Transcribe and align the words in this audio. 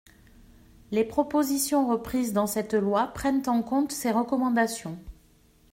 Les 0.89 1.03
propositions 1.05 1.85
reprises 1.87 2.33
dans 2.33 2.47
cette 2.47 2.73
loi 2.73 3.09
prennent 3.13 3.47
en 3.47 3.61
compte 3.61 3.91
ces 3.91 4.09
recommandations. 4.09 4.97